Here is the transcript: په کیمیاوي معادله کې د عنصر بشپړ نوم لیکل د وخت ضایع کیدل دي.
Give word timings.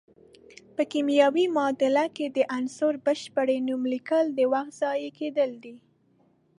په 0.75 0.83
کیمیاوي 0.91 1.45
معادله 1.55 2.05
کې 2.15 2.25
د 2.37 2.37
عنصر 2.57 2.93
بشپړ 3.05 3.47
نوم 3.67 3.81
لیکل 3.93 4.25
د 4.33 4.39
وخت 4.53 4.71
ضایع 4.81 5.11
کیدل 5.19 5.51
دي. 5.63 5.75